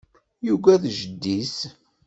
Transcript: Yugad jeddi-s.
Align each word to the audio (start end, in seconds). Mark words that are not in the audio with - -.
Yugad 0.47 0.83
jeddi-s. 0.97 1.55